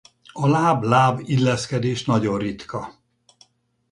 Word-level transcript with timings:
A 0.33 0.47
láb–láb 0.47 1.19
illeszkedés 1.25 2.05
nagyon 2.05 2.37
ritka. 2.37 2.95